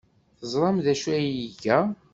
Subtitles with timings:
[0.39, 1.79] Teẓram d acu ay iga?